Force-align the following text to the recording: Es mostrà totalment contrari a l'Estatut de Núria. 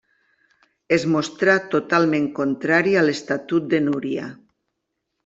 Es 0.97 1.03
mostrà 1.15 1.53
totalment 1.75 2.25
contrari 2.39 2.97
a 2.97 3.05
l'Estatut 3.09 3.69
de 3.75 3.83
Núria. 3.89 4.27